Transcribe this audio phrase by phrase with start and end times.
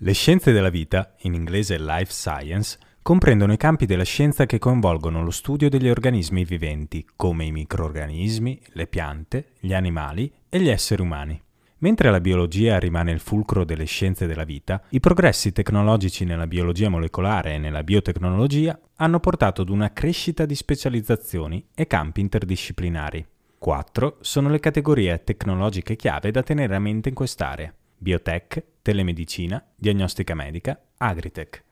[0.00, 5.22] Le scienze della vita, in inglese life science, comprendono i campi della scienza che coinvolgono
[5.22, 11.00] lo studio degli organismi viventi, come i microorganismi, le piante, gli animali e gli esseri
[11.00, 11.40] umani.
[11.78, 16.90] Mentre la biologia rimane il fulcro delle scienze della vita, i progressi tecnologici nella biologia
[16.90, 23.26] molecolare e nella biotecnologia hanno portato ad una crescita di specializzazioni e campi interdisciplinari.
[23.56, 30.36] Quattro sono le categorie tecnologiche chiave da tenere a mente in quest'area biotech, telemedicina, diagnostica
[30.36, 31.65] medica, agritech.